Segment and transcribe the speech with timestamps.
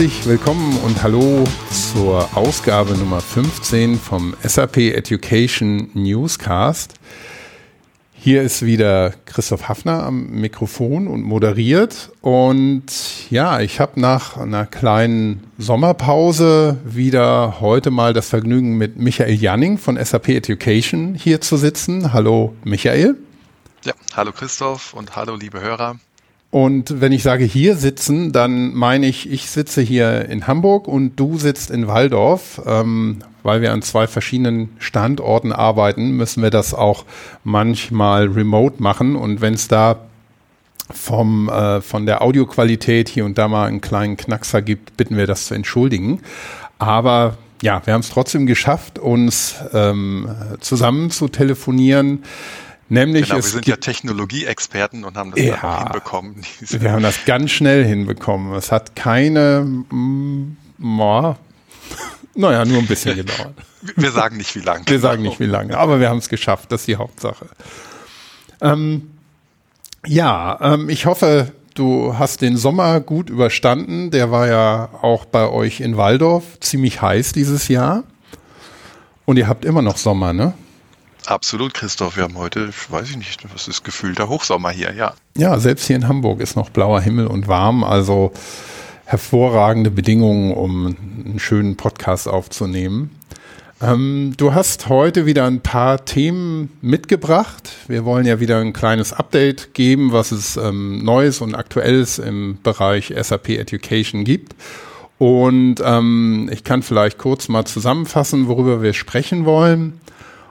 [0.00, 1.44] Herzlich willkommen und hallo
[1.92, 6.94] zur Ausgabe Nummer 15 vom SAP Education Newscast.
[8.14, 12.12] Hier ist wieder Christoph Hafner am Mikrofon und moderiert.
[12.22, 12.86] Und
[13.28, 19.76] ja, ich habe nach einer kleinen Sommerpause wieder heute mal das Vergnügen mit Michael Janning
[19.76, 22.14] von SAP Education hier zu sitzen.
[22.14, 23.18] Hallo Michael.
[23.84, 25.98] Ja, hallo Christoph und hallo liebe Hörer.
[26.50, 31.14] Und wenn ich sage hier sitzen, dann meine ich, ich sitze hier in Hamburg und
[31.16, 32.60] du sitzt in Waldorf.
[32.66, 37.04] Ähm, weil wir an zwei verschiedenen Standorten arbeiten, müssen wir das auch
[37.44, 39.16] manchmal remote machen.
[39.16, 39.96] Und wenn es da
[40.90, 45.26] vom, äh, von der Audioqualität hier und da mal einen kleinen Knackser gibt, bitten wir
[45.26, 46.20] das zu entschuldigen.
[46.78, 50.28] Aber ja, wir haben es trotzdem geschafft, uns ähm,
[50.60, 52.24] zusammen zu telefonieren.
[52.90, 56.42] Nämlich genau, wir sind ja Technologieexperten und haben das ja, hinbekommen.
[56.58, 58.52] Wir haben das ganz schnell hinbekommen.
[58.54, 60.56] Es hat keine, mm,
[62.34, 63.54] naja, nur ein bisschen gedauert.
[63.94, 64.82] Wir sagen nicht wie lange.
[64.88, 66.72] Wir sagen nicht wie lange, aber wir haben es geschafft.
[66.72, 67.46] Das ist die Hauptsache.
[68.60, 69.10] Ähm,
[70.04, 74.10] ja, ähm, ich hoffe, du hast den Sommer gut überstanden.
[74.10, 78.02] Der war ja auch bei euch in Waldorf ziemlich heiß dieses Jahr.
[79.26, 80.54] Und ihr habt immer noch Sommer, ne?
[81.26, 82.16] Absolut, Christoph.
[82.16, 85.14] Wir haben heute, weiß ich nicht, was ist gefühlter Hochsommer hier, ja.
[85.36, 87.84] Ja, selbst hier in Hamburg ist noch blauer Himmel und warm.
[87.84, 88.32] Also
[89.04, 90.86] hervorragende Bedingungen, um
[91.24, 93.10] einen schönen Podcast aufzunehmen.
[93.82, 97.70] Ähm, du hast heute wieder ein paar Themen mitgebracht.
[97.88, 102.58] Wir wollen ja wieder ein kleines Update geben, was es ähm, Neues und Aktuelles im
[102.62, 104.54] Bereich SAP Education gibt.
[105.18, 109.99] Und ähm, ich kann vielleicht kurz mal zusammenfassen, worüber wir sprechen wollen.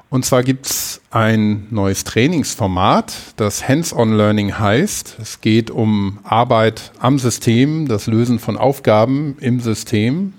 [0.10, 5.18] Und zwar gibt's ein neues Trainingsformat, das Hands-on-Learning heißt.
[5.22, 10.34] Es geht um Arbeit am System, das Lösen von Aufgaben im System.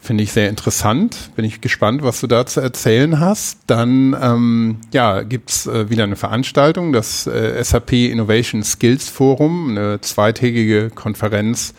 [0.00, 1.30] Finde ich sehr interessant.
[1.34, 3.58] Bin ich gespannt, was du da zu erzählen hast.
[3.66, 10.00] Dann ähm, ja, gibt's äh, wieder eine Veranstaltung, das äh, SAP Innovation Skills Forum, eine
[10.00, 11.74] zweitägige Konferenz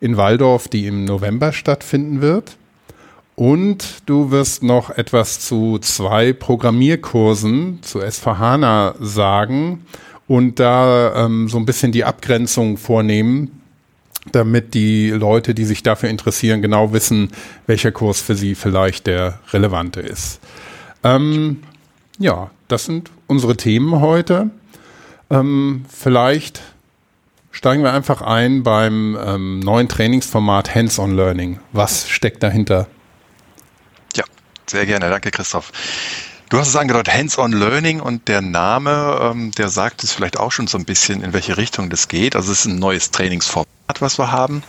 [0.00, 2.56] in Waldorf, die im November stattfinden wird.
[3.38, 9.86] Und du wirst noch etwas zu zwei Programmierkursen zu S4HANA sagen
[10.26, 13.62] und da ähm, so ein bisschen die Abgrenzung vornehmen,
[14.32, 17.30] damit die Leute, die sich dafür interessieren, genau wissen,
[17.68, 20.40] welcher Kurs für sie vielleicht der relevante ist.
[21.04, 21.62] Ähm,
[22.18, 24.50] ja, das sind unsere Themen heute.
[25.30, 26.60] Ähm, vielleicht
[27.52, 31.60] steigen wir einfach ein beim ähm, neuen Trainingsformat Hands-on Learning.
[31.70, 32.88] Was steckt dahinter?
[34.68, 35.72] Sehr gerne, danke Christoph.
[36.50, 40.52] Du hast es angedeutet, Hands-on Learning und der Name, ähm, der sagt es vielleicht auch
[40.52, 42.36] schon so ein bisschen, in welche Richtung das geht.
[42.36, 43.68] Also es ist ein neues Trainingsformat,
[44.00, 44.62] was wir haben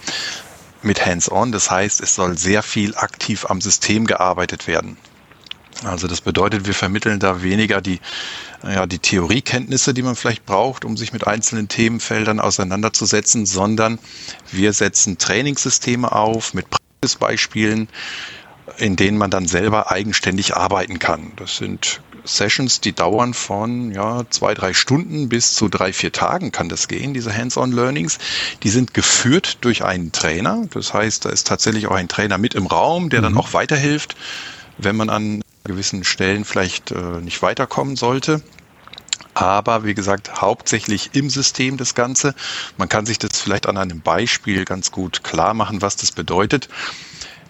[0.82, 1.52] mit Hands-on.
[1.52, 4.98] Das heißt, es soll sehr viel aktiv am System gearbeitet werden.
[5.84, 8.00] Also das bedeutet, wir vermitteln da weniger die,
[8.64, 14.00] ja, die Theoriekenntnisse, die man vielleicht braucht, um sich mit einzelnen Themenfeldern auseinanderzusetzen, sondern
[14.52, 17.88] wir setzen Trainingssysteme auf mit Praxisbeispielen,
[18.78, 21.31] in denen man dann selber eigenständig arbeiten kann.
[21.35, 26.52] Das sind Sessions, die dauern von ja, zwei, drei Stunden bis zu drei, vier Tagen
[26.52, 28.19] kann das gehen, diese Hands-on-Learnings.
[28.63, 30.66] Die sind geführt durch einen Trainer.
[30.72, 33.40] Das heißt, da ist tatsächlich auch ein Trainer mit im Raum, der dann mhm.
[33.40, 34.16] auch weiterhilft,
[34.78, 38.41] wenn man an gewissen Stellen vielleicht äh, nicht weiterkommen sollte.
[39.34, 42.35] Aber wie gesagt, hauptsächlich im System das Ganze.
[42.78, 46.68] Man kann sich das vielleicht an einem Beispiel ganz gut klar machen, was das bedeutet.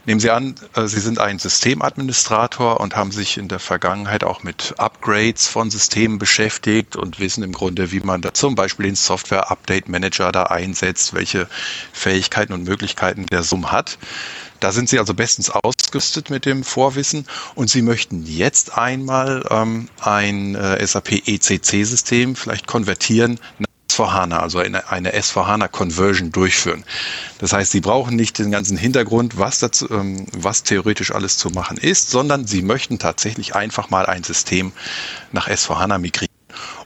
[0.10, 4.42] Nehmen Sie an, äh, Sie sind ein Systemadministrator und haben sich in der Vergangenheit auch
[4.42, 8.96] mit Upgrades von Systemen beschäftigt und wissen im Grunde, wie man da zum Beispiel den
[8.96, 11.48] Software Update Manager da einsetzt, welche
[11.94, 14.00] Fähigkeiten und Möglichkeiten der SUM hat.
[14.60, 19.90] Da sind Sie also bestens ausgerüstet mit dem Vorwissen und Sie möchten jetzt einmal ähm,
[20.02, 23.40] ein äh, SAP ECC-System vielleicht konvertieren
[24.00, 26.84] S4HANA, also eine, eine S4HANA-Conversion durchführen.
[27.40, 31.50] Das heißt, Sie brauchen nicht den ganzen Hintergrund, was, dazu, ähm, was theoretisch alles zu
[31.50, 34.72] machen ist, sondern Sie möchten tatsächlich einfach mal ein System
[35.32, 36.29] nach S4HANA migrieren.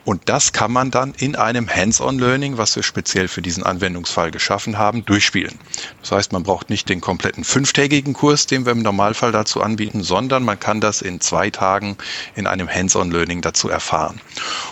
[0.05, 4.77] Und das kann man dann in einem Hands-on-Learning, was wir speziell für diesen Anwendungsfall geschaffen
[4.77, 5.57] haben, durchspielen.
[6.01, 10.03] Das heißt, man braucht nicht den kompletten fünftägigen Kurs, den wir im Normalfall dazu anbieten,
[10.03, 11.97] sondern man kann das in zwei Tagen
[12.35, 14.19] in einem Hands-on-Learning dazu erfahren.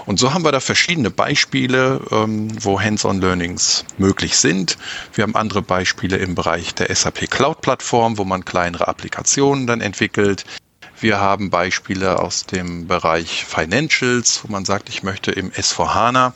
[0.05, 4.77] Und so haben wir da verschiedene Beispiele, ähm, wo Hands-on-Learnings möglich sind.
[5.13, 10.45] Wir haben andere Beispiele im Bereich der SAP Cloud-Plattform, wo man kleinere Applikationen dann entwickelt.
[11.01, 16.33] Wir haben Beispiele aus dem Bereich Financials, wo man sagt, ich möchte im S4HANA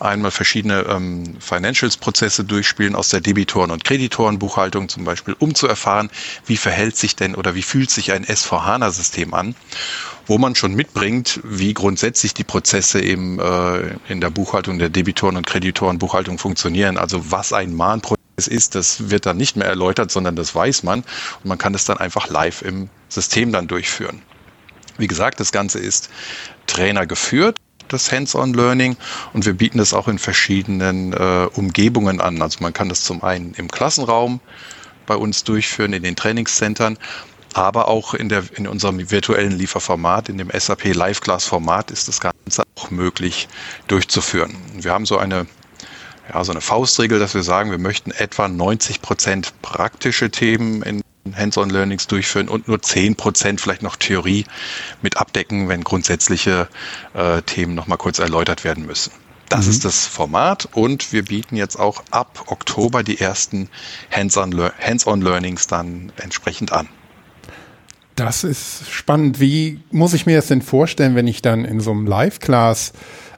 [0.00, 6.10] einmal verschiedene ähm, Financials-Prozesse durchspielen aus der Debitoren- und Kreditorenbuchhaltung zum Beispiel, um zu erfahren,
[6.44, 9.54] wie verhält sich denn oder wie fühlt sich ein S4HANA-System an
[10.26, 15.36] wo man schon mitbringt, wie grundsätzlich die Prozesse eben äh, in der Buchhaltung der Debitoren-
[15.36, 16.98] und Kreditorenbuchhaltung funktionieren.
[16.98, 21.00] Also was ein Mahnprozess ist, das wird dann nicht mehr erläutert, sondern das weiß man
[21.00, 24.22] und man kann es dann einfach live im System dann durchführen.
[24.98, 26.10] Wie gesagt, das Ganze ist
[26.66, 27.56] Trainer geführt
[27.92, 28.96] das Hands-on-Learning
[29.32, 32.40] und wir bieten es auch in verschiedenen äh, Umgebungen an.
[32.40, 34.40] Also man kann das zum einen im Klassenraum
[35.06, 36.98] bei uns durchführen, in den Trainingscentern,
[37.52, 42.06] aber auch in, der, in unserem virtuellen Lieferformat, in dem SAP Live Class Format ist
[42.08, 43.48] das Ganze auch möglich
[43.88, 44.56] durchzuführen.
[44.74, 45.46] Wir haben so eine,
[46.32, 51.02] ja, so eine Faustregel, dass wir sagen, wir möchten etwa 90 Prozent praktische Themen in
[51.34, 54.44] Hands-on-Learnings durchführen und nur 10 Prozent vielleicht noch Theorie
[55.02, 56.68] mit abdecken, wenn grundsätzliche
[57.14, 59.12] äh, Themen nochmal kurz erläutert werden müssen.
[59.48, 59.70] Das mhm.
[59.72, 63.68] ist das Format und wir bieten jetzt auch ab Oktober die ersten
[64.12, 66.88] Hands-on-Learnings dann entsprechend an.
[68.14, 69.40] Das ist spannend.
[69.40, 72.92] Wie muss ich mir das denn vorstellen, wenn ich dann in so einem Live-Class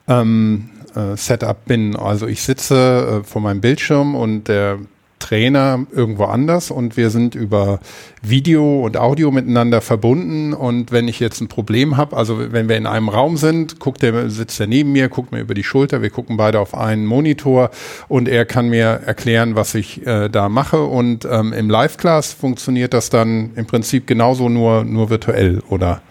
[0.09, 1.97] ähm, äh, Setup bin?
[1.97, 4.79] Also ich sitze äh, vor meinem Bildschirm und der
[5.23, 7.79] Trainer irgendwo anders und wir sind über
[8.23, 12.77] Video und Audio miteinander verbunden und wenn ich jetzt ein Problem habe, also wenn wir
[12.77, 16.03] in einem Raum sind, guckt der, sitzt er neben mir, guckt mir über die Schulter,
[16.03, 17.71] wir gucken beide auf einen Monitor
[18.09, 22.93] und er kann mir erklären, was ich äh, da mache und ähm, im Live-Class funktioniert
[22.93, 26.03] das dann im Prinzip genauso nur, nur virtuell, oder?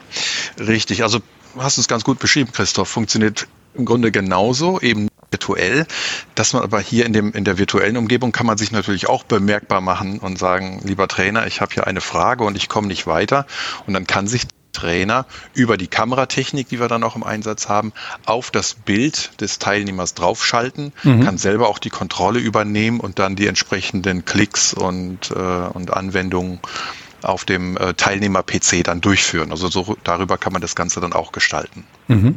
[0.58, 1.20] Richtig, also
[1.58, 5.86] hast du es ganz gut beschrieben, Christoph, funktioniert im Grunde genauso, eben virtuell,
[6.36, 9.24] dass man aber hier in, dem, in der virtuellen Umgebung kann man sich natürlich auch
[9.24, 13.08] bemerkbar machen und sagen, lieber Trainer, ich habe hier eine Frage und ich komme nicht
[13.08, 13.46] weiter.
[13.88, 17.94] Und dann kann sich Trainer über die Kameratechnik, die wir dann auch im Einsatz haben,
[18.26, 21.24] auf das Bild des Teilnehmers draufschalten, mhm.
[21.24, 26.60] kann selber auch die Kontrolle übernehmen und dann die entsprechenden Klicks und, äh, und Anwendungen
[27.22, 29.52] auf dem äh, Teilnehmer-PC dann durchführen.
[29.52, 31.86] Also so darüber kann man das Ganze dann auch gestalten.
[32.12, 32.36] Mhm.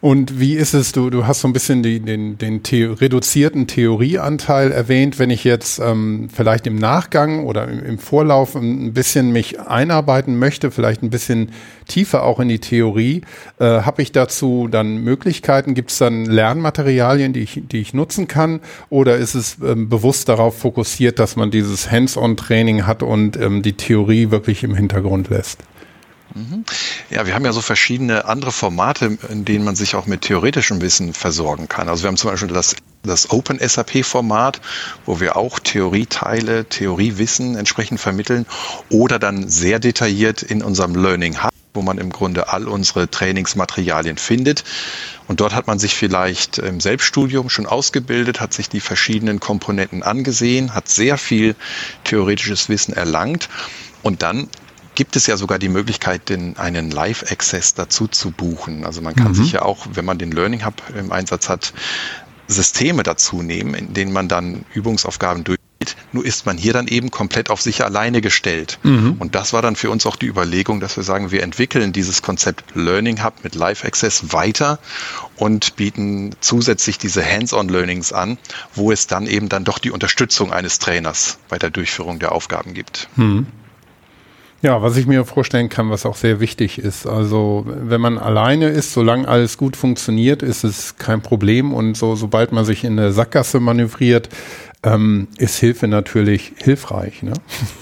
[0.00, 3.66] Und wie ist es, du, du hast so ein bisschen die, den, den The reduzierten
[3.66, 9.30] Theorieanteil erwähnt, wenn ich jetzt ähm, vielleicht im Nachgang oder im, im, Vorlauf ein bisschen
[9.30, 11.52] mich einarbeiten möchte, vielleicht ein bisschen
[11.86, 13.22] tiefer auch in die Theorie,
[13.58, 15.74] äh, habe ich dazu dann Möglichkeiten?
[15.74, 18.60] Gibt es dann Lernmaterialien, die ich, die ich nutzen kann?
[18.88, 23.74] Oder ist es ähm, bewusst darauf fokussiert, dass man dieses Hands-on-Training hat und ähm, die
[23.74, 25.58] Theorie wirklich im Hintergrund lässt?
[26.34, 26.64] Mhm.
[27.10, 30.80] Ja, wir haben ja so verschiedene andere Formate, in denen man sich auch mit theoretischem
[30.80, 31.88] Wissen versorgen kann.
[31.88, 34.60] Also wir haben zum Beispiel das, das Open SAP Format,
[35.06, 38.46] wo wir auch Theorieteile, Theoriewissen entsprechend vermitteln
[38.90, 44.16] oder dann sehr detailliert in unserem Learning Hub wo man im Grunde all unsere Trainingsmaterialien
[44.18, 44.64] findet.
[45.28, 50.02] Und dort hat man sich vielleicht im Selbststudium schon ausgebildet, hat sich die verschiedenen Komponenten
[50.02, 51.54] angesehen, hat sehr viel
[52.02, 53.48] theoretisches Wissen erlangt.
[54.02, 54.48] Und dann
[55.00, 58.84] gibt es ja sogar die Möglichkeit, den, einen Live-Access dazu zu buchen.
[58.84, 59.34] Also man kann mhm.
[59.34, 61.72] sich ja auch, wenn man den Learning Hub im Einsatz hat,
[62.48, 65.96] Systeme dazu nehmen, in denen man dann Übungsaufgaben durchgeht.
[66.12, 68.78] Nur ist man hier dann eben komplett auf sich alleine gestellt.
[68.82, 69.16] Mhm.
[69.18, 72.20] Und das war dann für uns auch die Überlegung, dass wir sagen, wir entwickeln dieses
[72.20, 74.80] Konzept Learning Hub mit Live Access weiter
[75.36, 78.36] und bieten zusätzlich diese Hands-on-Learnings an,
[78.74, 82.74] wo es dann eben dann doch die Unterstützung eines Trainers bei der Durchführung der Aufgaben
[82.74, 83.08] gibt.
[83.16, 83.46] Mhm.
[84.62, 87.06] Ja, was ich mir vorstellen kann, was auch sehr wichtig ist.
[87.06, 91.72] Also wenn man alleine ist, solange alles gut funktioniert, ist es kein Problem.
[91.72, 94.28] Und so, sobald man sich in eine Sackgasse manövriert,
[94.82, 97.22] ähm, ist Hilfe natürlich hilfreich.
[97.22, 97.32] Ne?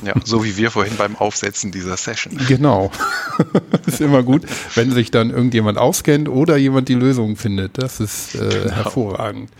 [0.04, 2.36] Ja, so wie wir vorhin beim Aufsetzen dieser Session.
[2.48, 2.90] Genau.
[3.86, 4.42] ist immer gut,
[4.74, 7.78] wenn sich dann irgendjemand auskennt oder jemand die Lösung findet.
[7.78, 8.74] Das ist äh, genau.
[8.74, 9.50] hervorragend.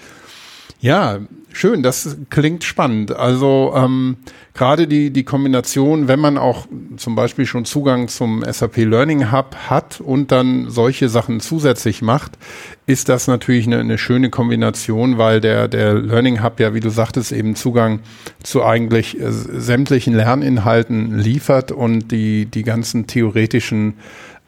[0.81, 1.19] Ja,
[1.53, 3.11] schön, das klingt spannend.
[3.11, 4.17] Also ähm,
[4.55, 6.67] gerade die, die Kombination, wenn man auch
[6.97, 12.39] zum Beispiel schon Zugang zum SAP Learning Hub hat und dann solche Sachen zusätzlich macht,
[12.87, 16.91] ist das natürlich eine, eine schöne Kombination, weil der, der Learning Hub ja, wie du
[16.91, 17.99] sagtest, eben Zugang
[18.45, 23.95] zu eigentlich äh, sämtlichen Lerninhalten liefert und die, die ganzen theoretischen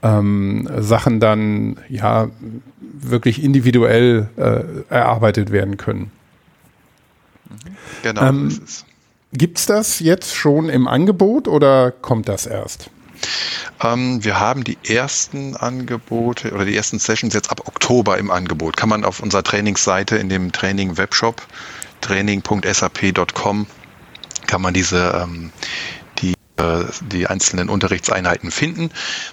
[0.04, 2.30] ähm, Sachen dann ja
[3.02, 6.12] wirklich individuell äh, erarbeitet werden können.
[8.02, 8.22] Genau.
[8.22, 8.60] Ähm,
[9.32, 12.90] Gibt es das jetzt schon im Angebot oder kommt das erst?
[13.82, 18.76] Ähm, wir haben die ersten Angebote oder die ersten Sessions jetzt ab Oktober im Angebot.
[18.76, 21.46] Kann man auf unserer Trainingsseite in dem Training-Webshop
[22.00, 23.66] training.sap.com
[24.46, 25.52] kann man diese ähm,
[26.18, 28.90] die äh, die einzelnen Unterrichtseinheiten finden.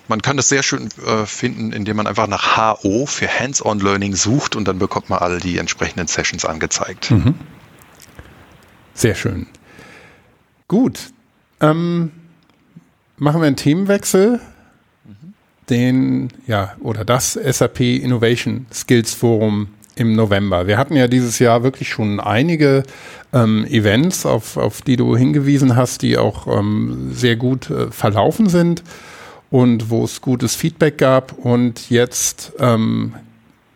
[0.07, 4.15] Man kann das sehr schön äh, finden, indem man einfach nach HO für Hands-on Learning
[4.15, 7.11] sucht und dann bekommt man all die entsprechenden Sessions angezeigt.
[7.11, 7.35] Mhm.
[8.97, 9.45] Sehr schön.
[10.67, 11.11] Gut.
[11.61, 12.11] Ähm,
[13.17, 14.39] machen wir einen Themenwechsel.
[15.69, 20.65] Den, ja, oder das SAP Innovation Skills Forum im November.
[20.65, 22.83] Wir hatten ja dieses Jahr wirklich schon einige
[23.33, 28.49] ähm, Events, auf, auf die du hingewiesen hast, die auch ähm, sehr gut äh, verlaufen
[28.49, 28.81] sind
[29.51, 31.33] und wo es gutes Feedback gab.
[31.33, 33.13] Und jetzt ähm,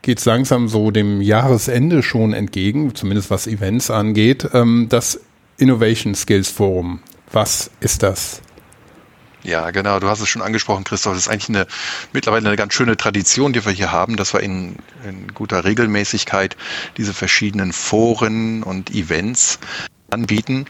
[0.02, 4.50] geht es langsam so dem Jahresende schon entgegen, zumindest was Events angeht.
[4.54, 5.20] Ähm, das
[5.58, 7.02] Innovation Skills Forum.
[7.32, 8.42] Was ist das?
[9.44, 10.00] Ja, genau.
[10.00, 11.14] Du hast es schon angesprochen, Christoph.
[11.14, 11.68] Das ist eigentlich eine,
[12.14, 14.76] mittlerweile eine ganz schöne Tradition, die wir hier haben, dass wir in,
[15.08, 16.56] in guter Regelmäßigkeit
[16.98, 19.60] diese verschiedenen Foren und Events
[20.12, 20.66] anbieten.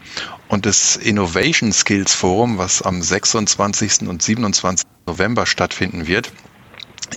[0.48, 4.08] Und das Innovation Skills Forum, was am 26.
[4.08, 4.86] und 27.
[5.06, 6.32] November stattfinden wird,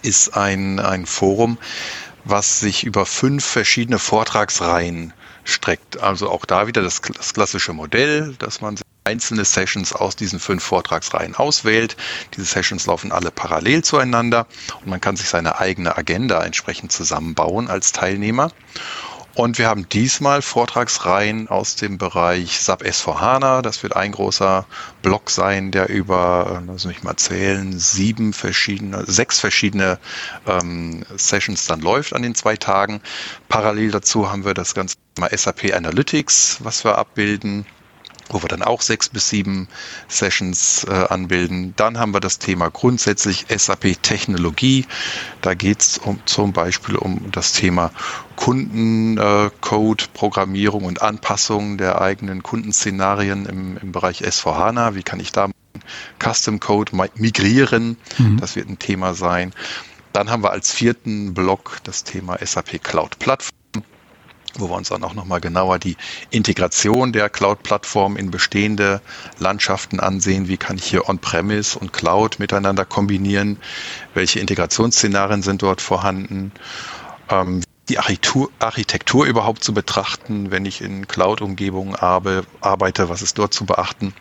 [0.02, 1.58] ist ein, ein Forum,
[2.26, 5.14] was sich über fünf verschiedene Vortragsreihen
[5.44, 6.02] streckt.
[6.02, 10.64] Also auch da wieder das, das klassische Modell, dass man einzelne Sessions aus diesen fünf
[10.64, 11.96] Vortragsreihen auswählt.
[12.36, 14.48] Diese Sessions laufen alle parallel zueinander
[14.82, 18.52] und man kann sich seine eigene Agenda entsprechend zusammenbauen als Teilnehmer.
[19.36, 23.62] Und wir haben diesmal Vortragsreihen aus dem Bereich SAP S4HANA.
[23.62, 24.66] Das wird ein großer
[25.02, 30.00] Block sein, der über, lass mich mal zählen, sieben verschiedene, sechs verschiedene
[30.48, 33.02] ähm, Sessions dann läuft an den zwei Tagen.
[33.50, 37.66] Parallel dazu haben wir das ganze Thema SAP Analytics, was wir abbilden
[38.30, 39.68] wo wir dann auch sechs bis sieben
[40.08, 41.74] Sessions äh, anbilden.
[41.76, 44.86] Dann haben wir das Thema grundsätzlich SAP Technologie.
[45.42, 47.92] Da geht es um, zum Beispiel um das Thema
[48.36, 54.96] Kundencode, äh, Programmierung und Anpassung der eigenen Kundenszenarien im, im Bereich S4HANA.
[54.96, 55.50] Wie kann ich da
[56.20, 57.98] Custom Code migrieren?
[58.18, 58.38] Mhm.
[58.40, 59.54] Das wird ein Thema sein.
[60.14, 63.65] Dann haben wir als vierten Block das Thema SAP Cloud Plattform
[64.60, 65.98] wo wir uns dann auch nochmal genauer die
[66.30, 69.02] Integration der Cloud-Plattform in bestehende
[69.40, 70.48] Landschaften ansehen.
[70.48, 73.58] Wie kann ich hier On-Premise und Cloud miteinander kombinieren?
[74.14, 76.52] Welche Integrationsszenarien sind dort vorhanden?
[77.30, 83.54] Ähm, die Architektur, Architektur überhaupt zu betrachten, wenn ich in Cloud-Umgebungen arbeite, was ist dort
[83.54, 84.14] zu beachten?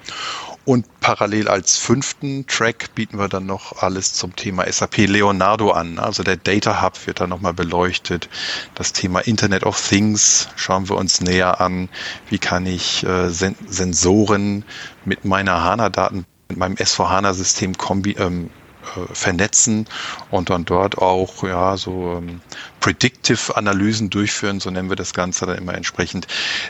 [0.64, 5.99] Und parallel als fünften Track bieten wir dann noch alles zum Thema SAP Leonardo an.
[5.99, 8.30] Also der Data Hub wird dann nochmal beleuchtet.
[8.75, 11.90] Das Thema Internet of Things schauen wir uns näher an.
[12.30, 14.64] Wie kann ich äh, Sen Sensoren
[15.04, 18.49] mit meiner HANA-Daten, mit meinem S4HANA-System kombi ähm,
[18.85, 19.87] äh, vernetzen
[20.30, 22.40] und dann dort auch ja so ähm,
[22.80, 26.26] Predictive Analysen durchführen, so nennen wir das Ganze dann immer entsprechend.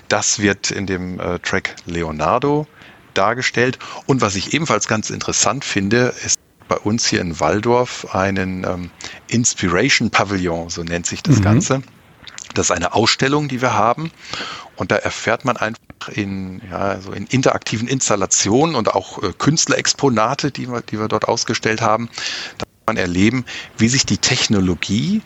[0.08, 2.66] Das wird in dem äh, Track Leonardo
[3.14, 3.78] dargestellt.
[4.06, 8.90] Und was ich ebenfalls ganz interessant finde, ist bei uns hier in Waldorf einen ähm,
[9.28, 11.42] Inspiration Pavillon, so nennt sich das mhm.
[11.42, 11.82] Ganze.
[12.54, 14.10] Das ist eine Ausstellung, die wir haben.
[14.76, 20.50] Und da erfährt man einfach in, ja, so in interaktiven Installationen und auch äh, Künstlerexponate,
[20.50, 22.08] die wir, die wir dort ausgestellt haben,
[22.58, 23.44] da kann man erleben,
[23.78, 25.22] wie sich die Technologie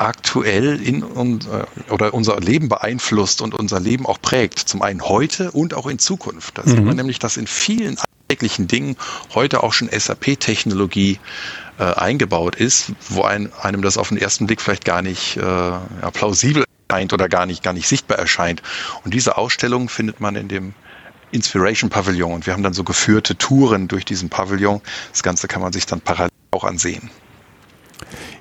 [0.00, 4.58] aktuell in unser, oder unser Leben beeinflusst und unser Leben auch prägt.
[4.58, 6.56] Zum einen heute und auch in Zukunft.
[6.56, 6.70] Da mhm.
[6.70, 8.96] sieht man nämlich, dass in vielen alltäglichen Dingen
[9.34, 11.18] heute auch schon SAP-Technologie
[11.78, 15.40] äh, eingebaut ist, wo ein, einem das auf den ersten Blick vielleicht gar nicht äh,
[15.42, 18.62] ja, plausibel erscheint oder gar nicht, gar nicht sichtbar erscheint.
[19.04, 20.74] Und diese Ausstellung findet man in dem
[21.30, 22.32] Inspiration Pavillon.
[22.32, 24.80] Und wir haben dann so geführte Touren durch diesen Pavillon.
[25.12, 27.10] Das Ganze kann man sich dann parallel auch ansehen.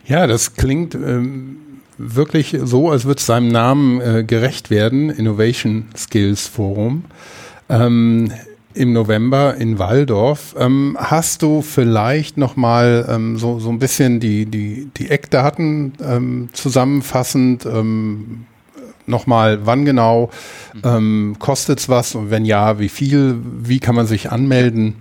[0.06, 1.58] Ja, das klingt ähm,
[1.98, 7.06] wirklich so, als würde es seinem Namen äh, gerecht werden, Innovation Skills Forum.
[7.70, 8.32] Ähm,
[8.74, 10.56] im November in Waldorf.
[10.58, 15.94] Ähm, hast du vielleicht noch mal ähm, so, so ein bisschen die, die, die Eckdaten
[16.02, 18.46] ähm, zusammenfassend ähm,
[19.06, 20.30] noch mal, wann genau
[20.84, 24.96] ähm, kostet es was und wenn ja, wie viel, wie kann man sich anmelden?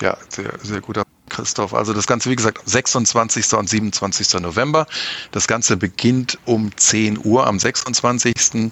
[0.00, 1.74] Ja, sehr, sehr guter Christoph.
[1.74, 3.52] Also das Ganze, wie gesagt, 26.
[3.54, 4.40] und 27.
[4.40, 4.86] November.
[5.32, 8.70] Das Ganze beginnt um 10 Uhr am 26.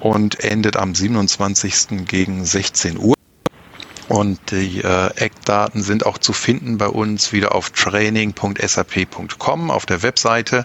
[0.00, 2.06] und endet am 27.
[2.06, 3.14] gegen 16 Uhr.
[4.08, 10.02] Und die äh, Eckdaten sind auch zu finden bei uns wieder auf training.sap.com auf der
[10.02, 10.64] Webseite.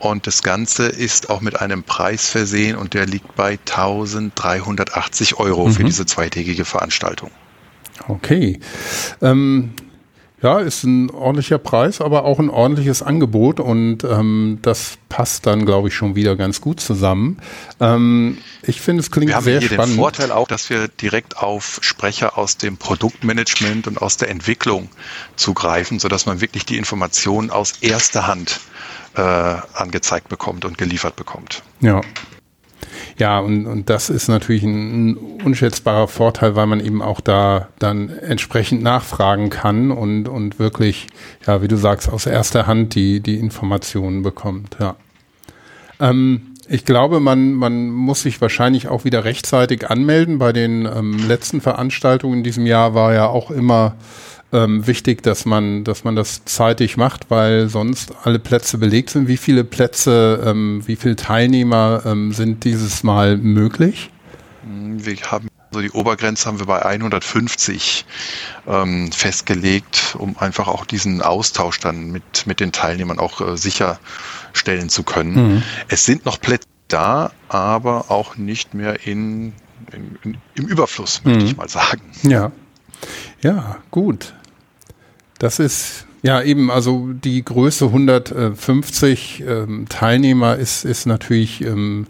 [0.00, 5.66] Und das Ganze ist auch mit einem Preis versehen und der liegt bei 1380 Euro
[5.66, 5.72] mhm.
[5.72, 7.30] für diese zweitägige Veranstaltung.
[8.08, 8.58] Okay.
[9.20, 9.74] Ähm,
[10.42, 15.66] ja, ist ein ordentlicher Preis, aber auch ein ordentliches Angebot und ähm, das passt dann,
[15.66, 17.38] glaube ich, schon wieder ganz gut zusammen.
[17.78, 19.94] Ähm, ich finde, es klingt wir haben sehr hier spannend.
[19.94, 24.88] den Vorteil auch, dass wir direkt auf Sprecher aus dem Produktmanagement und aus der Entwicklung
[25.36, 28.60] zugreifen, sodass man wirklich die Informationen aus erster Hand
[29.16, 31.62] äh, angezeigt bekommt und geliefert bekommt.
[31.80, 32.00] Ja.
[33.20, 37.68] Ja, und, und das ist natürlich ein, ein unschätzbarer Vorteil, weil man eben auch da
[37.78, 41.06] dann entsprechend nachfragen kann und, und wirklich,
[41.46, 44.96] ja, wie du sagst, aus erster Hand die, die Informationen bekommt, ja.
[46.00, 50.38] Ähm, ich glaube, man, man muss sich wahrscheinlich auch wieder rechtzeitig anmelden.
[50.38, 53.96] Bei den ähm, letzten Veranstaltungen in diesem Jahr war ja auch immer
[54.52, 59.28] ähm, wichtig, dass man, dass man das zeitig macht, weil sonst alle Plätze belegt sind.
[59.28, 64.10] Wie viele Plätze, ähm, wie viele Teilnehmer ähm, sind dieses Mal möglich?
[64.62, 68.04] Wir haben also die Obergrenze haben wir bei 150
[68.66, 74.88] ähm, festgelegt, um einfach auch diesen Austausch dann mit, mit den Teilnehmern auch äh, sicherstellen
[74.88, 75.34] zu können.
[75.34, 75.62] Mhm.
[75.86, 79.52] Es sind noch Plätze da, aber auch nicht mehr in,
[79.92, 81.46] in, in im Überfluss, möchte mhm.
[81.46, 82.02] ich mal sagen.
[82.22, 82.50] Ja.
[83.40, 84.34] Ja, gut.
[85.40, 92.06] Das ist ja eben, also die Größe 150 ähm, Teilnehmer ist, ist natürlich ähm,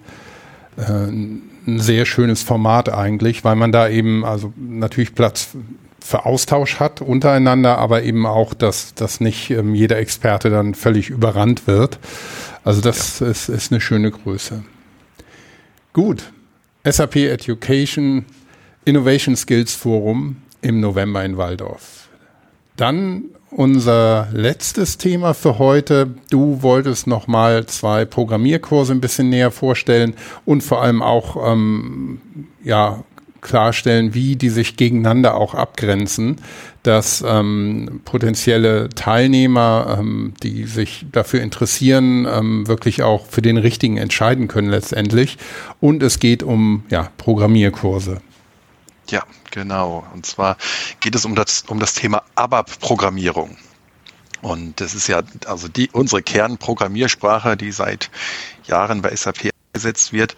[0.77, 5.51] äh, ein sehr schönes Format eigentlich, weil man da eben also natürlich Platz
[6.01, 11.09] für Austausch hat untereinander, aber eben auch, dass, dass nicht ähm, jeder Experte dann völlig
[11.09, 12.01] überrannt wird.
[12.65, 13.29] Also das ja.
[13.29, 14.65] ist, ist eine schöne Größe.
[15.93, 16.33] Gut.
[16.85, 18.25] SAP Education
[18.85, 22.00] Innovation Skills Forum im November in Waldorf.
[22.81, 26.15] Dann unser letztes Thema für heute.
[26.31, 30.15] Du wolltest noch mal zwei Programmierkurse ein bisschen näher vorstellen
[30.47, 32.23] und vor allem auch ähm,
[32.65, 33.05] ja
[33.43, 36.37] klarstellen, wie die sich gegeneinander auch abgrenzen,
[36.83, 43.99] dass ähm, potenzielle Teilnehmer, ähm, die sich dafür interessieren, ähm, wirklich auch für den richtigen
[43.99, 45.37] entscheiden können letztendlich.
[45.81, 48.23] Und es geht um ja, Programmierkurse.
[49.11, 50.07] Ja, genau.
[50.15, 50.57] Und zwar
[51.01, 53.57] geht es um das, um das Thema ABAP-Programmierung.
[54.41, 58.11] Und das ist ja also die, unsere Kernprogrammiersprache, die seit
[58.65, 60.37] Jahren bei SAP eingesetzt wird.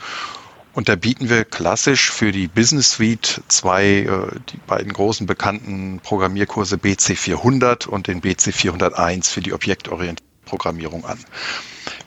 [0.74, 6.00] Und da bieten wir klassisch für die Business Suite zwei, äh, die beiden großen bekannten
[6.02, 11.18] Programmierkurse BC400 und den BC401 für die objektorientierte Programmierung an.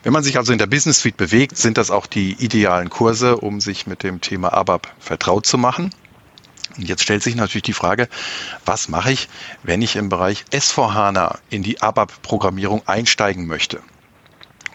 [0.02, 3.36] Wenn man sich also in der Business Suite bewegt, sind das auch die idealen Kurse,
[3.36, 5.90] um sich mit dem Thema ABAP vertraut zu machen.
[6.76, 8.08] Und jetzt stellt sich natürlich die Frage,
[8.64, 9.28] was mache ich,
[9.62, 13.80] wenn ich im Bereich S4HANA in die ABAP-Programmierung einsteigen möchte?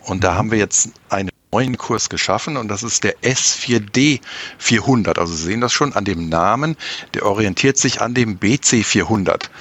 [0.04, 4.22] Und da haben wir jetzt einen neuen Kurs geschaffen und das ist der S4D
[4.58, 5.20] 400.
[5.20, 6.78] Also Sie sehen das schon an dem Namen,
[7.14, 9.52] der orientiert sich an dem BC 400.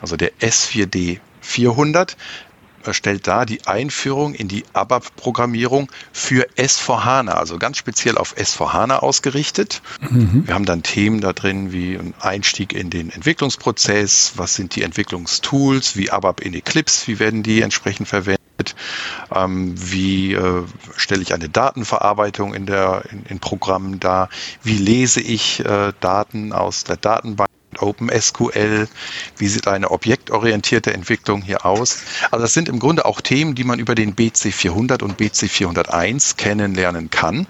[0.00, 2.16] Also der S4D 400
[2.92, 9.80] stellt da die Einführung in die ABAP-Programmierung für S4HANA, also ganz speziell auf S4HANA ausgerichtet.
[10.00, 10.46] Mhm.
[10.46, 14.82] Wir haben dann Themen da drin wie ein Einstieg in den Entwicklungsprozess, was sind die
[14.82, 18.40] Entwicklungstools, wie ABAP in Eclipse, wie werden die entsprechend verwendet.
[19.34, 20.62] Ähm, wie äh,
[20.96, 24.28] stelle ich eine Datenverarbeitung in, der, in, in Programmen dar?
[24.62, 27.48] Wie lese ich äh, Daten aus der Datenbank?
[27.84, 28.88] OpenSQL,
[29.36, 31.98] wie sieht eine objektorientierte Entwicklung hier aus.
[32.30, 37.10] Also das sind im Grunde auch Themen, die man über den BC400 und BC401 kennenlernen
[37.10, 37.46] kann.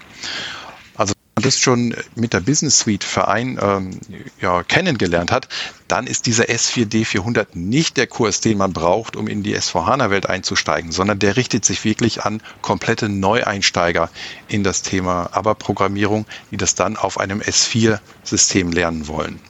[0.96, 3.98] Also wenn man das schon mit der Business Suite Verein ähm,
[4.40, 5.48] ja, kennengelernt hat,
[5.88, 10.92] dann ist dieser S4D400 nicht der Kurs, den man braucht, um in die S4HANA-Welt einzusteigen,
[10.92, 14.10] sondern der richtet sich wirklich an komplette Neueinsteiger
[14.48, 19.40] in das Thema Aber-Programmierung, die das dann auf einem S4-System lernen wollen.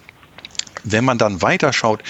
[0.84, 2.02] Wenn man dann weiterschaut,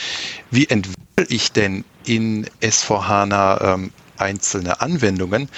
[0.50, 5.48] wie entwickle ich denn in S4HANA ähm, einzelne Anwendungen,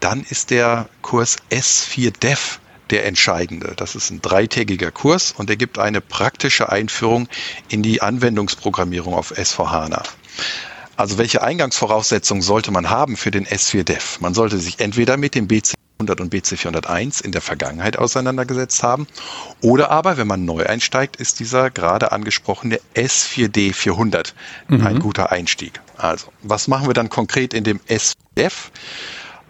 [0.00, 2.58] dann ist der Kurs S4 Dev
[2.90, 3.74] der entscheidende.
[3.76, 7.28] Das ist ein dreitägiger Kurs und er gibt eine praktische Einführung
[7.68, 10.04] in die Anwendungsprogrammierung auf S4HANA.
[10.96, 14.18] Also welche Eingangsvoraussetzungen sollte man haben für den S4 Dev?
[14.20, 18.82] Man sollte sich entweder mit dem BC 400 und BC 401 in der Vergangenheit auseinandergesetzt
[18.82, 19.06] haben.
[19.62, 24.34] Oder aber, wenn man neu einsteigt, ist dieser gerade angesprochene S4D 400
[24.68, 24.86] mhm.
[24.86, 25.80] ein guter Einstieg.
[25.96, 28.70] Also, was machen wir dann konkret in dem SDEF?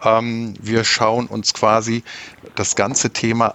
[0.05, 2.05] Ähm, wir schauen uns quasi
[2.55, 3.55] das ganze Thema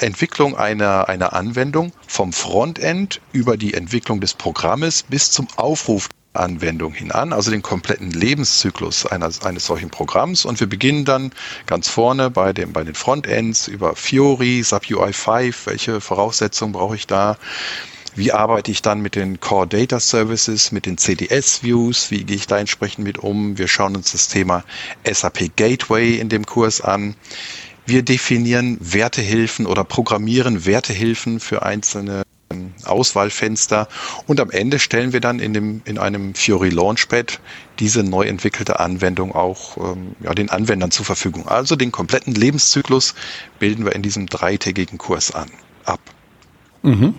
[0.00, 6.92] Entwicklung einer, einer Anwendung vom Frontend über die Entwicklung des Programmes bis zum Aufruf Anwendung
[6.92, 10.44] hin an, also den kompletten Lebenszyklus eines, eines solchen Programms.
[10.44, 11.32] Und wir beginnen dann
[11.66, 17.06] ganz vorne bei, dem, bei den Frontends über Fiori, SAP UI5, welche Voraussetzungen brauche ich
[17.06, 17.36] da?
[18.16, 22.10] Wie arbeite ich dann mit den Core Data Services, mit den CDS Views?
[22.10, 23.58] Wie gehe ich da entsprechend mit um?
[23.58, 24.64] Wir schauen uns das Thema
[25.04, 27.14] SAP Gateway in dem Kurs an.
[27.84, 32.25] Wir definieren Wertehilfen oder programmieren Wertehilfen für einzelne
[32.86, 33.88] Auswahlfenster
[34.26, 37.40] und am Ende stellen wir dann in, dem, in einem Fiori Launchpad
[37.78, 41.46] diese neu entwickelte Anwendung auch ähm, ja, den Anwendern zur Verfügung.
[41.48, 43.14] Also den kompletten Lebenszyklus
[43.58, 45.50] bilden wir in diesem dreitägigen Kurs an,
[45.84, 46.00] ab.
[46.82, 47.14] Mhm.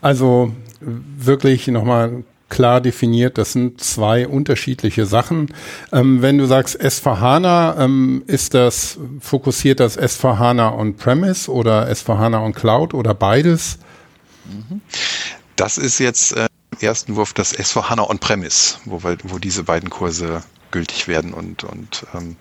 [0.00, 5.48] Also wirklich nochmal klar definiert, das sind zwei unterschiedliche Sachen.
[5.92, 12.52] Ähm, wenn du sagst S4HANA, ähm, ist das, fokussiert das S4HANA on-premise oder S4HANA on
[12.52, 13.78] Cloud oder beides?
[15.56, 20.42] Das ist jetzt äh, im ersten Wurf das S4HANA on-premise, wo, wo diese beiden Kurse
[20.70, 22.36] gültig werden und, und ähm,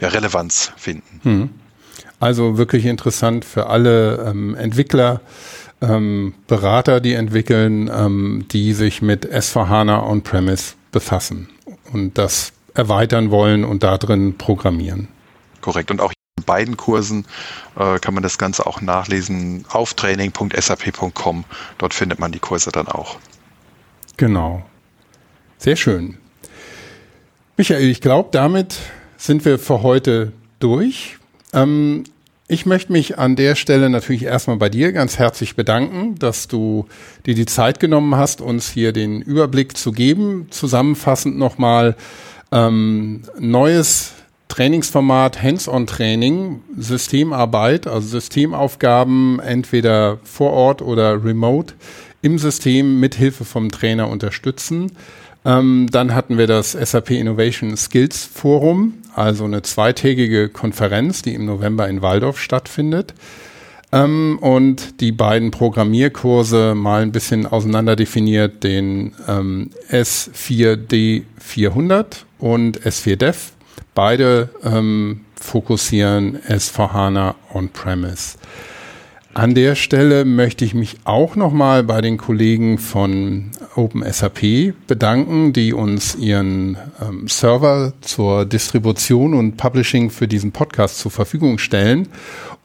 [0.00, 1.20] ja, Relevanz finden.
[1.22, 1.50] Hm.
[2.20, 5.20] Also wirklich interessant für alle ähm, Entwickler,
[5.82, 11.48] ähm, Berater, die entwickeln, ähm, die sich mit S4HANA on-premise befassen
[11.92, 15.08] und das erweitern wollen und da drin programmieren.
[15.60, 15.90] Korrekt.
[15.90, 16.12] Und auch
[16.46, 17.26] beiden Kursen
[17.78, 21.44] äh, kann man das Ganze auch nachlesen auf training.sap.com.
[21.78, 23.18] Dort findet man die Kurse dann auch.
[24.16, 24.64] Genau.
[25.58, 26.16] Sehr schön.
[27.56, 28.78] Michael, ich glaube, damit
[29.16, 31.18] sind wir für heute durch.
[31.52, 32.04] Ähm,
[32.48, 36.86] ich möchte mich an der Stelle natürlich erstmal bei dir ganz herzlich bedanken, dass du
[37.26, 40.46] dir die Zeit genommen hast, uns hier den Überblick zu geben.
[40.50, 41.96] Zusammenfassend nochmal
[42.52, 44.12] ähm, neues
[44.48, 51.74] Trainingsformat Hands-on-Training, Systemarbeit, also Systemaufgaben entweder vor Ort oder remote
[52.22, 54.92] im System mit Hilfe vom Trainer unterstützen.
[55.44, 61.44] Ähm, dann hatten wir das SAP Innovation Skills Forum, also eine zweitägige Konferenz, die im
[61.44, 63.14] November in Waldorf stattfindet.
[63.92, 72.80] Ähm, und die beiden Programmierkurse mal ein bisschen auseinander definiert, den ähm, S4D 400 und
[72.80, 73.52] S4 Dev.
[73.94, 78.38] Beide ähm, fokussieren S4HANA On-Premise.
[79.36, 85.74] An der Stelle möchte ich mich auch nochmal bei den Kollegen von OpenSAP bedanken, die
[85.74, 92.08] uns ihren ähm, Server zur Distribution und Publishing für diesen Podcast zur Verfügung stellen.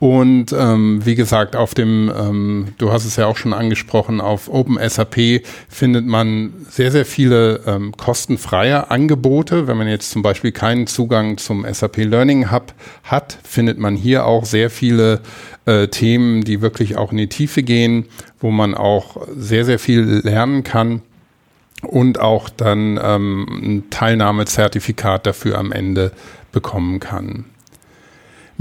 [0.01, 4.51] Und ähm, wie gesagt, auf dem, ähm, du hast es ja auch schon angesprochen, auf
[4.51, 9.67] OpenSAP findet man sehr, sehr viele ähm, kostenfreie Angebote.
[9.67, 14.25] Wenn man jetzt zum Beispiel keinen Zugang zum SAP Learning Hub hat, findet man hier
[14.25, 15.21] auch sehr viele
[15.67, 18.05] äh, Themen, die wirklich auch in die Tiefe gehen,
[18.39, 21.03] wo man auch sehr, sehr viel lernen kann
[21.83, 26.11] und auch dann ähm, ein Teilnahmezertifikat dafür am Ende
[26.51, 27.45] bekommen kann.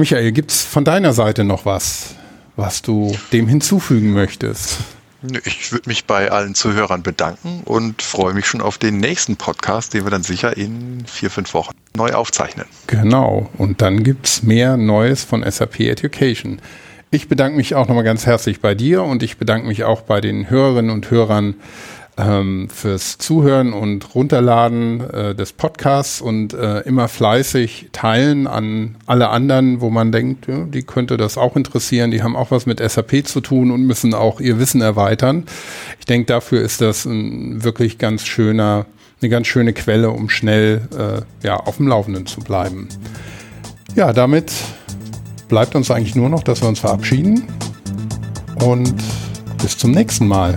[0.01, 2.15] Michael, gibt es von deiner Seite noch was,
[2.57, 4.79] was du dem hinzufügen möchtest?
[5.45, 9.93] Ich würde mich bei allen Zuhörern bedanken und freue mich schon auf den nächsten Podcast,
[9.93, 12.65] den wir dann sicher in vier, fünf Wochen neu aufzeichnen.
[12.87, 16.63] Genau, und dann gibt es mehr Neues von SAP Education.
[17.11, 20.23] Ich bedanke mich auch nochmal ganz herzlich bei dir und ich bedanke mich auch bei
[20.23, 21.57] den Hörerinnen und Hörern
[22.21, 29.31] ähm, fürs Zuhören und Runterladen äh, des Podcasts und äh, immer fleißig teilen an alle
[29.31, 32.81] anderen, wo man denkt, ja, die könnte das auch interessieren, die haben auch was mit
[32.81, 35.45] SAP zu tun und müssen auch ihr Wissen erweitern.
[35.99, 38.87] Ich denke, dafür ist das ein wirklich ganz schöner,
[39.21, 42.89] eine ganz schöne Quelle, um schnell äh, ja, auf dem Laufenden zu bleiben.
[43.95, 44.53] Ja, damit
[45.49, 47.45] bleibt uns eigentlich nur noch, dass wir uns verabschieden
[48.65, 48.95] und
[49.61, 50.57] bis zum nächsten Mal.